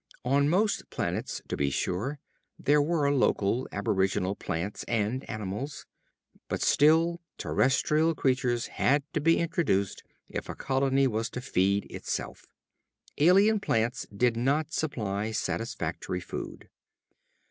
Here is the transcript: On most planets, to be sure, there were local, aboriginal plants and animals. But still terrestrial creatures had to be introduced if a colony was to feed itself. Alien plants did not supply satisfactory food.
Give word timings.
On 0.25 0.49
most 0.49 0.89
planets, 0.89 1.43
to 1.47 1.55
be 1.55 1.69
sure, 1.69 2.17
there 2.57 2.81
were 2.81 3.11
local, 3.11 3.67
aboriginal 3.71 4.33
plants 4.35 4.83
and 4.87 5.23
animals. 5.29 5.85
But 6.47 6.63
still 6.63 7.21
terrestrial 7.37 8.15
creatures 8.15 8.65
had 8.65 9.03
to 9.13 9.21
be 9.21 9.37
introduced 9.37 10.01
if 10.27 10.49
a 10.49 10.55
colony 10.55 11.05
was 11.05 11.29
to 11.29 11.39
feed 11.39 11.85
itself. 11.91 12.47
Alien 13.19 13.59
plants 13.59 14.07
did 14.11 14.35
not 14.35 14.73
supply 14.73 15.29
satisfactory 15.33 16.19
food. 16.19 16.67